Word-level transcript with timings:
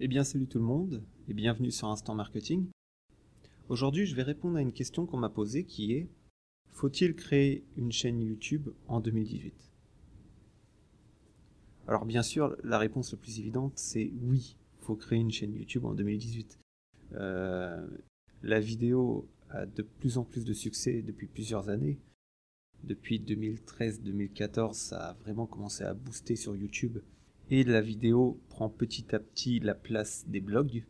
Eh 0.00 0.08
bien 0.08 0.24
salut 0.24 0.48
tout 0.48 0.58
le 0.58 0.64
monde 0.64 1.04
et 1.28 1.34
bienvenue 1.34 1.70
sur 1.70 1.86
Instant 1.86 2.16
Marketing. 2.16 2.66
Aujourd'hui 3.68 4.06
je 4.06 4.16
vais 4.16 4.24
répondre 4.24 4.56
à 4.56 4.60
une 4.60 4.72
question 4.72 5.06
qu'on 5.06 5.18
m'a 5.18 5.28
posée 5.28 5.62
qui 5.62 5.92
est 5.92 6.08
Faut-il 6.72 7.14
créer 7.14 7.64
une 7.76 7.92
chaîne 7.92 8.20
YouTube 8.20 8.70
en 8.88 8.98
2018 8.98 9.54
Alors 11.86 12.06
bien 12.06 12.24
sûr 12.24 12.56
la 12.64 12.78
réponse 12.78 13.12
la 13.12 13.18
plus 13.18 13.38
évidente 13.38 13.74
c'est 13.76 14.10
oui, 14.22 14.56
faut 14.80 14.96
créer 14.96 15.20
une 15.20 15.30
chaîne 15.30 15.54
YouTube 15.54 15.84
en 15.84 15.94
2018. 15.94 16.58
Euh, 17.12 17.86
la 18.42 18.58
vidéo 18.58 19.28
a 19.50 19.64
de 19.64 19.82
plus 19.82 20.18
en 20.18 20.24
plus 20.24 20.44
de 20.44 20.54
succès 20.54 21.02
depuis 21.02 21.28
plusieurs 21.28 21.68
années. 21.68 22.00
Depuis 22.82 23.20
2013-2014 23.20 24.72
ça 24.72 25.10
a 25.10 25.12
vraiment 25.12 25.46
commencé 25.46 25.84
à 25.84 25.94
booster 25.94 26.34
sur 26.34 26.56
YouTube 26.56 26.98
et 27.50 27.64
la 27.64 27.80
vidéo 27.80 28.40
prend 28.48 28.68
petit 28.68 29.14
à 29.14 29.18
petit 29.18 29.60
la 29.60 29.74
place 29.74 30.24
des 30.28 30.40
blogs. 30.40 30.84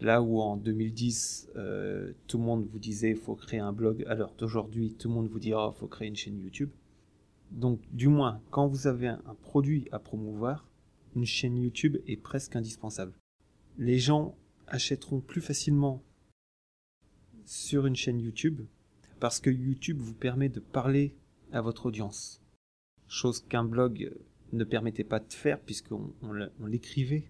Là 0.00 0.22
où 0.22 0.40
en 0.40 0.56
2010, 0.56 1.50
euh, 1.56 2.12
tout 2.26 2.38
le 2.38 2.44
monde 2.44 2.66
vous 2.66 2.78
disait 2.78 3.14
faut 3.14 3.36
créer 3.36 3.60
un 3.60 3.72
blog, 3.72 4.04
alors 4.08 4.34
d'aujourd'hui, 4.36 4.94
tout 4.94 5.08
le 5.08 5.14
monde 5.14 5.28
vous 5.28 5.38
dira 5.38 5.72
faut 5.72 5.86
créer 5.86 6.08
une 6.08 6.16
chaîne 6.16 6.38
YouTube. 6.38 6.70
Donc, 7.50 7.80
du 7.92 8.08
moins, 8.08 8.40
quand 8.50 8.66
vous 8.66 8.86
avez 8.86 9.08
un 9.08 9.36
produit 9.42 9.86
à 9.92 9.98
promouvoir, 9.98 10.68
une 11.14 11.24
chaîne 11.24 11.56
YouTube 11.56 11.98
est 12.06 12.16
presque 12.16 12.56
indispensable. 12.56 13.14
Les 13.78 13.98
gens 13.98 14.36
achèteront 14.66 15.20
plus 15.20 15.40
facilement 15.40 16.02
sur 17.44 17.86
une 17.86 17.96
chaîne 17.96 18.20
YouTube 18.20 18.62
parce 19.20 19.38
que 19.38 19.50
YouTube 19.50 19.98
vous 20.00 20.14
permet 20.14 20.48
de 20.48 20.60
parler 20.60 21.14
à 21.52 21.60
votre 21.60 21.86
audience. 21.86 22.42
Chose 23.06 23.40
qu'un 23.40 23.64
blog 23.64 24.12
ne 24.56 24.64
permettait 24.64 25.04
pas 25.04 25.20
de 25.20 25.32
faire 25.32 25.60
puisqu'on 25.60 26.12
on, 26.22 26.66
l'écrivait 26.66 27.24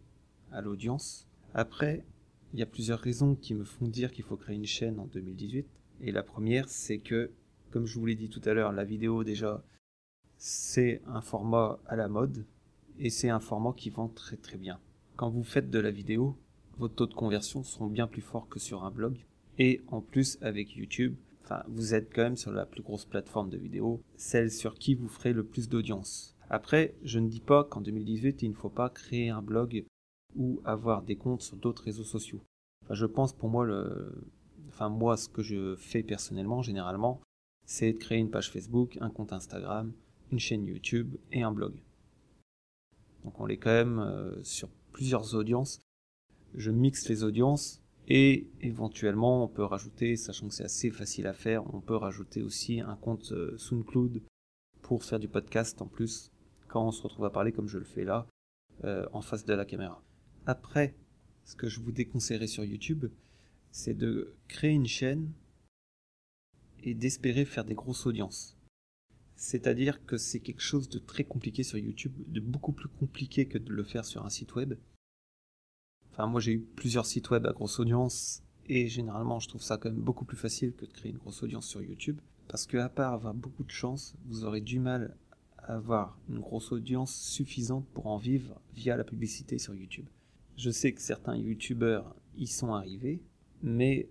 à 0.52 0.60
l'audience. 0.60 1.26
Après, 1.54 2.04
il 2.52 2.60
y 2.60 2.62
a 2.62 2.66
plusieurs 2.66 3.00
raisons 3.00 3.34
qui 3.34 3.54
me 3.54 3.64
font 3.64 3.88
dire 3.88 4.12
qu'il 4.12 4.24
faut 4.24 4.36
créer 4.36 4.56
une 4.56 4.66
chaîne 4.66 4.98
en 4.98 5.06
2018. 5.06 5.66
Et 6.00 6.12
la 6.12 6.22
première, 6.22 6.68
c'est 6.68 6.98
que, 6.98 7.30
comme 7.70 7.86
je 7.86 7.98
vous 7.98 8.06
l'ai 8.06 8.14
dit 8.14 8.28
tout 8.28 8.42
à 8.44 8.54
l'heure, 8.54 8.72
la 8.72 8.84
vidéo 8.84 9.24
déjà, 9.24 9.64
c'est 10.36 11.00
un 11.06 11.20
format 11.20 11.78
à 11.86 11.96
la 11.96 12.08
mode 12.08 12.44
et 12.98 13.10
c'est 13.10 13.30
un 13.30 13.40
format 13.40 13.72
qui 13.76 13.90
vend 13.90 14.08
très 14.08 14.36
très 14.36 14.56
bien. 14.56 14.78
Quand 15.16 15.30
vous 15.30 15.44
faites 15.44 15.70
de 15.70 15.78
la 15.78 15.90
vidéo, 15.90 16.36
vos 16.78 16.88
taux 16.88 17.06
de 17.06 17.14
conversion 17.14 17.62
seront 17.62 17.86
bien 17.86 18.06
plus 18.06 18.22
forts 18.22 18.48
que 18.48 18.58
sur 18.58 18.84
un 18.84 18.90
blog. 18.90 19.16
Et 19.58 19.82
en 19.88 20.00
plus, 20.00 20.38
avec 20.42 20.74
YouTube, 20.74 21.14
enfin, 21.44 21.62
vous 21.68 21.94
êtes 21.94 22.12
quand 22.12 22.22
même 22.22 22.36
sur 22.36 22.50
la 22.50 22.66
plus 22.66 22.82
grosse 22.82 23.04
plateforme 23.04 23.50
de 23.50 23.56
vidéo, 23.56 24.02
celle 24.16 24.50
sur 24.50 24.74
qui 24.74 24.94
vous 24.94 25.08
ferez 25.08 25.32
le 25.32 25.44
plus 25.44 25.68
d'audience. 25.68 26.33
Après, 26.50 26.94
je 27.02 27.18
ne 27.18 27.28
dis 27.28 27.40
pas 27.40 27.64
qu'en 27.64 27.80
2018, 27.80 28.42
il 28.42 28.50
ne 28.50 28.54
faut 28.54 28.68
pas 28.68 28.90
créer 28.90 29.30
un 29.30 29.42
blog 29.42 29.84
ou 30.36 30.60
avoir 30.64 31.02
des 31.02 31.16
comptes 31.16 31.42
sur 31.42 31.56
d'autres 31.56 31.84
réseaux 31.84 32.04
sociaux. 32.04 32.40
je 32.90 33.06
pense 33.06 33.32
pour 33.32 33.48
moi, 33.48 33.64
le... 33.64 34.12
enfin 34.68 34.88
moi, 34.88 35.16
ce 35.16 35.28
que 35.28 35.42
je 35.42 35.76
fais 35.76 36.02
personnellement, 36.02 36.62
généralement, 36.62 37.20
c'est 37.66 37.92
de 37.92 37.98
créer 37.98 38.18
une 38.18 38.30
page 38.30 38.50
Facebook, 38.50 38.98
un 39.00 39.10
compte 39.10 39.32
Instagram, 39.32 39.92
une 40.32 40.38
chaîne 40.38 40.66
YouTube 40.66 41.16
et 41.32 41.42
un 41.42 41.52
blog. 41.52 41.74
Donc 43.24 43.40
on 43.40 43.48
est 43.48 43.56
quand 43.56 43.70
même 43.70 43.98
euh, 44.00 44.42
sur 44.42 44.68
plusieurs 44.92 45.34
audiences. 45.34 45.80
Je 46.54 46.70
mixe 46.70 47.08
les 47.08 47.24
audiences 47.24 47.80
et 48.06 48.46
éventuellement 48.60 49.44
on 49.44 49.48
peut 49.48 49.64
rajouter, 49.64 50.16
sachant 50.16 50.48
que 50.48 50.54
c'est 50.54 50.64
assez 50.64 50.90
facile 50.90 51.26
à 51.26 51.32
faire, 51.32 51.62
on 51.74 51.80
peut 51.80 51.96
rajouter 51.96 52.42
aussi 52.42 52.80
un 52.80 52.96
compte 52.96 53.32
euh, 53.32 53.56
SoundCloud 53.56 54.20
pour 54.82 55.04
faire 55.04 55.18
du 55.18 55.28
podcast 55.28 55.80
en 55.80 55.86
plus 55.86 56.30
quand 56.74 56.88
on 56.88 56.90
se 56.90 57.02
retrouve 57.02 57.24
à 57.24 57.30
parler 57.30 57.52
comme 57.52 57.68
je 57.68 57.78
le 57.78 57.84
fais 57.84 58.02
là, 58.02 58.26
euh, 58.82 59.06
en 59.12 59.20
face 59.20 59.44
de 59.44 59.54
la 59.54 59.64
caméra. 59.64 60.02
Après, 60.44 60.96
ce 61.44 61.54
que 61.54 61.68
je 61.68 61.78
vous 61.78 61.92
déconseillerais 61.92 62.48
sur 62.48 62.64
YouTube, 62.64 63.06
c'est 63.70 63.94
de 63.94 64.34
créer 64.48 64.72
une 64.72 64.88
chaîne 64.88 65.30
et 66.82 66.94
d'espérer 66.94 67.44
faire 67.44 67.64
des 67.64 67.76
grosses 67.76 68.06
audiences. 68.06 68.58
C'est-à-dire 69.36 70.04
que 70.04 70.16
c'est 70.16 70.40
quelque 70.40 70.62
chose 70.62 70.88
de 70.88 70.98
très 70.98 71.22
compliqué 71.22 71.62
sur 71.62 71.78
YouTube, 71.78 72.12
de 72.26 72.40
beaucoup 72.40 72.72
plus 72.72 72.88
compliqué 72.88 73.46
que 73.46 73.58
de 73.58 73.70
le 73.70 73.84
faire 73.84 74.04
sur 74.04 74.26
un 74.26 74.30
site 74.30 74.56
web. 74.56 74.74
Enfin, 76.10 76.26
moi 76.26 76.40
j'ai 76.40 76.54
eu 76.54 76.60
plusieurs 76.60 77.06
sites 77.06 77.30
web 77.30 77.46
à 77.46 77.52
grosse 77.52 77.78
audience 77.78 78.42
et 78.66 78.88
généralement 78.88 79.38
je 79.38 79.46
trouve 79.46 79.62
ça 79.62 79.78
quand 79.78 79.90
même 79.90 80.02
beaucoup 80.02 80.24
plus 80.24 80.36
facile 80.36 80.72
que 80.74 80.86
de 80.86 80.92
créer 80.92 81.12
une 81.12 81.18
grosse 81.18 81.40
audience 81.44 81.68
sur 81.68 81.82
YouTube. 81.82 82.20
Parce 82.48 82.66
que 82.66 82.78
à 82.78 82.88
part 82.88 83.12
avoir 83.12 83.32
beaucoup 83.32 83.62
de 83.62 83.70
chance, 83.70 84.16
vous 84.26 84.44
aurez 84.44 84.60
du 84.60 84.80
mal 84.80 85.16
avoir 85.66 86.18
une 86.28 86.40
grosse 86.40 86.72
audience 86.72 87.14
suffisante 87.14 87.86
pour 87.94 88.06
en 88.06 88.16
vivre 88.16 88.60
via 88.74 88.96
la 88.96 89.04
publicité 89.04 89.58
sur 89.58 89.74
YouTube. 89.74 90.06
Je 90.56 90.70
sais 90.70 90.92
que 90.92 91.00
certains 91.00 91.36
YouTubeurs 91.36 92.14
y 92.36 92.46
sont 92.46 92.74
arrivés, 92.74 93.22
mais 93.62 94.08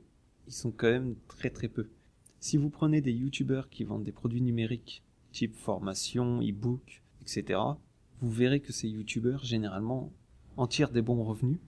ils 0.47 0.53
sont 0.53 0.71
quand 0.71 0.89
même 0.89 1.15
très 1.27 1.49
très 1.49 1.67
peu. 1.67 1.89
Si 2.39 2.57
vous 2.57 2.69
prenez 2.69 3.01
des 3.01 3.13
YouTubeurs 3.13 3.69
qui 3.69 3.83
vendent 3.83 4.03
des 4.03 4.11
produits 4.11 4.41
numériques, 4.41 5.03
type 5.31 5.55
formation, 5.55 6.41
e-book, 6.41 7.03
etc., 7.21 7.59
vous 8.19 8.31
verrez 8.31 8.59
que 8.59 8.73
ces 8.73 8.89
YouTubeurs 8.89 9.43
généralement 9.43 10.11
en 10.57 10.67
tirent 10.67 10.91
des 10.91 11.01
bons 11.01 11.23
revenus, 11.23 11.59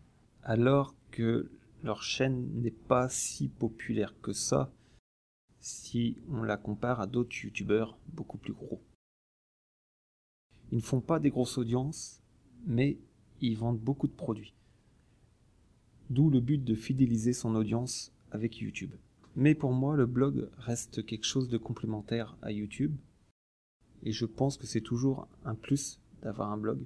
alors 0.44 0.96
que 1.12 1.50
leur 1.84 2.04
chaîne 2.04 2.50
n'est 2.62 2.72
pas 2.72 3.10
si 3.10 3.48
populaire 3.48 4.14
que 4.22 4.34
ça 4.34 4.72
si 5.66 6.18
on 6.30 6.44
la 6.44 6.58
compare 6.58 7.02
à 7.02 7.08
d'autres 7.08 7.36
YouTubeurs 7.44 7.98
beaucoup 8.14 8.38
plus 8.38 8.54
gros. 8.54 8.80
Ils 10.76 10.80
ne 10.80 10.84
font 10.84 11.00
pas 11.00 11.22
des 11.22 11.30
grosses 11.30 11.58
audiences, 11.58 12.20
mais 12.68 12.98
ils 13.40 13.58
vendent 13.58 13.80
beaucoup 13.80 14.10
de 14.10 14.12
produits. 14.12 14.54
D'où 16.10 16.30
le 16.30 16.42
but 16.42 16.62
de 16.62 16.76
fidéliser 16.76 17.32
son 17.32 17.56
audience 17.56 18.12
avec 18.32 18.58
YouTube. 18.58 18.94
Mais 19.38 19.56
pour 19.56 19.72
moi, 19.72 19.96
le 19.96 20.06
blog 20.06 20.50
reste 20.58 21.06
quelque 21.06 21.24
chose 21.24 21.48
de 21.48 21.58
complémentaire 21.58 22.36
à 22.42 22.52
YouTube. 22.52 22.94
Et 24.04 24.12
je 24.12 24.26
pense 24.26 24.58
que 24.58 24.68
c'est 24.68 24.82
toujours 24.82 25.30
un 25.46 25.56
plus 25.56 26.02
d'avoir 26.22 26.52
un 26.52 26.58
blog. 26.58 26.86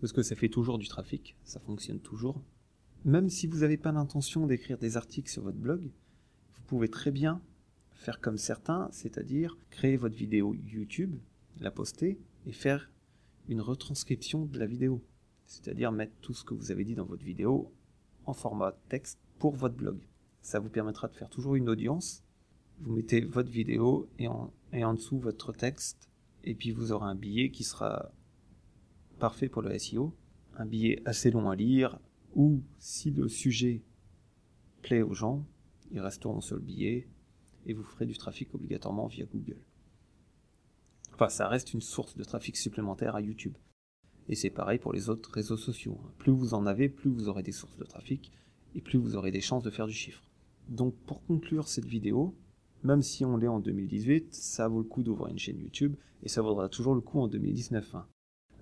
Parce 0.00 0.12
que 0.12 0.22
ça 0.22 0.36
fait 0.36 0.48
toujours 0.48 0.78
du 0.78 0.86
trafic, 0.86 1.34
ça 1.42 1.58
fonctionne 1.58 1.98
toujours. 1.98 2.40
Même 3.04 3.30
si 3.30 3.48
vous 3.48 3.58
n'avez 3.58 3.78
pas 3.78 3.90
l'intention 3.90 4.46
d'écrire 4.46 4.78
des 4.78 4.96
articles 4.96 5.28
sur 5.28 5.42
votre 5.42 5.58
blog, 5.58 5.90
vous 6.54 6.62
pouvez 6.68 6.88
très 6.88 7.10
bien 7.10 7.42
faire 7.94 8.20
comme 8.20 8.38
certains, 8.38 8.88
c'est-à-dire 8.92 9.58
créer 9.70 9.96
votre 9.96 10.14
vidéo 10.14 10.54
YouTube, 10.54 11.16
la 11.60 11.70
poster, 11.70 12.18
et 12.46 12.52
faire 12.52 12.90
une 13.48 13.60
retranscription 13.60 14.46
de 14.46 14.58
la 14.58 14.66
vidéo. 14.66 15.02
C'est-à-dire 15.46 15.92
mettre 15.92 16.12
tout 16.20 16.34
ce 16.34 16.44
que 16.44 16.54
vous 16.54 16.70
avez 16.70 16.84
dit 16.84 16.94
dans 16.94 17.04
votre 17.04 17.24
vidéo 17.24 17.72
en 18.24 18.32
format 18.32 18.72
texte 18.88 19.18
pour 19.38 19.54
votre 19.56 19.74
blog. 19.74 19.98
Ça 20.42 20.60
vous 20.60 20.68
permettra 20.68 21.08
de 21.08 21.14
faire 21.14 21.28
toujours 21.28 21.56
une 21.56 21.68
audience. 21.68 22.22
Vous 22.80 22.94
mettez 22.94 23.20
votre 23.20 23.50
vidéo 23.50 24.08
et 24.18 24.28
en, 24.28 24.94
dessous 24.94 25.18
votre 25.18 25.52
texte. 25.52 26.08
Et 26.44 26.54
puis 26.54 26.70
vous 26.70 26.92
aurez 26.92 27.06
un 27.06 27.14
billet 27.14 27.50
qui 27.50 27.64
sera 27.64 28.12
parfait 29.18 29.48
pour 29.48 29.62
le 29.62 29.76
SEO. 29.78 30.14
Un 30.56 30.66
billet 30.66 31.02
assez 31.04 31.30
long 31.30 31.50
à 31.50 31.56
lire. 31.56 31.98
Ou 32.36 32.62
si 32.78 33.10
le 33.10 33.28
sujet 33.28 33.82
plaît 34.82 35.02
aux 35.02 35.14
gens, 35.14 35.44
ils 35.90 36.00
resteront 36.00 36.40
sur 36.40 36.56
le 36.56 36.62
billet 36.62 37.08
et 37.66 37.74
vous 37.74 37.82
ferez 37.82 38.06
du 38.06 38.16
trafic 38.16 38.54
obligatoirement 38.54 39.08
via 39.08 39.26
Google 39.26 39.60
ça 41.28 41.48
reste 41.48 41.74
une 41.74 41.80
source 41.80 42.16
de 42.16 42.24
trafic 42.24 42.56
supplémentaire 42.56 43.14
à 43.14 43.20
YouTube. 43.20 43.56
Et 44.28 44.34
c'est 44.34 44.50
pareil 44.50 44.78
pour 44.78 44.92
les 44.92 45.08
autres 45.08 45.30
réseaux 45.32 45.56
sociaux. 45.56 45.98
Plus 46.18 46.32
vous 46.32 46.54
en 46.54 46.66
avez, 46.66 46.88
plus 46.88 47.10
vous 47.10 47.28
aurez 47.28 47.42
des 47.42 47.52
sources 47.52 47.76
de 47.76 47.84
trafic, 47.84 48.32
et 48.74 48.80
plus 48.80 48.98
vous 48.98 49.16
aurez 49.16 49.30
des 49.30 49.40
chances 49.40 49.64
de 49.64 49.70
faire 49.70 49.86
du 49.86 49.92
chiffre. 49.92 50.22
Donc 50.68 50.94
pour 51.06 51.24
conclure 51.26 51.68
cette 51.68 51.86
vidéo, 51.86 52.34
même 52.84 53.02
si 53.02 53.24
on 53.24 53.36
l'est 53.36 53.48
en 53.48 53.60
2018, 53.60 54.34
ça 54.34 54.68
vaut 54.68 54.78
le 54.78 54.84
coup 54.84 55.02
d'ouvrir 55.02 55.28
une 55.28 55.38
chaîne 55.38 55.58
YouTube, 55.58 55.96
et 56.22 56.28
ça 56.28 56.42
vaudra 56.42 56.68
toujours 56.68 56.94
le 56.94 57.00
coup 57.00 57.20
en 57.20 57.28
2019. 57.28 57.94
Hein. 57.94 58.06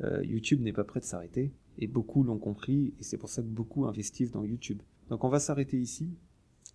Euh, 0.02 0.25
YouTube 0.25 0.60
n'est 0.60 0.72
pas 0.72 0.84
prêt 0.84 1.00
de 1.00 1.04
s'arrêter, 1.04 1.52
et 1.78 1.86
beaucoup 1.86 2.22
l'ont 2.22 2.38
compris, 2.38 2.94
et 2.98 3.02
c'est 3.02 3.19
pour 3.19 3.28
ça 3.28 3.42
que 3.42 3.48
beaucoup 3.48 3.86
investissent 3.86 4.32
dans 4.32 4.44
YouTube. 4.44 4.82
Donc 5.10 5.25
on 5.25 5.28
va 5.28 5.38
s'arrêter 5.38 5.78
ici. 5.78 6.10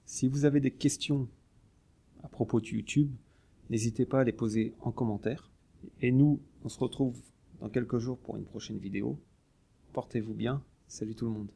Si 0.06 0.28
vous 0.28 0.46
avez 0.46 0.60
des 0.60 0.72
questions 0.72 1.28
à 2.24 2.28
propos 2.28 2.62
de 2.62 2.68
YouTube, 2.68 3.12
n'hésitez 3.70 4.06
pas 4.06 4.22
à 4.22 4.24
les 4.24 4.32
poser 4.32 4.74
en 4.82 4.92
commentaire. 4.92 5.53
Et 6.04 6.12
nous, 6.12 6.42
on 6.66 6.70
se 6.70 6.78
retrouve 6.80 7.18
dans 7.62 7.70
quelques 7.70 7.98
jours 7.98 8.18
pour 8.18 8.36
une 8.36 8.44
prochaine 8.44 8.78
vidéo. 8.78 9.18
Portez-vous 9.94 10.34
bien. 10.34 10.62
Salut 10.86 11.16
tout 11.16 11.24
le 11.24 11.32
monde. 11.32 11.50